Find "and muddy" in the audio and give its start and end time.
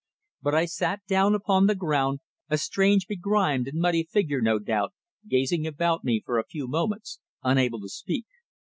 3.67-4.03